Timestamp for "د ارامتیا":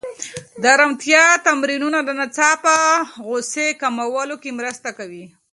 0.61-1.23